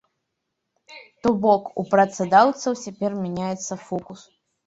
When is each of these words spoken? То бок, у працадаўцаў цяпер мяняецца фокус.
То 1.25 1.29
бок, 1.43 1.63
у 1.83 1.85
працадаўцаў 1.91 2.71
цяпер 2.87 3.11
мяняецца 3.23 3.73
фокус. 3.91 4.19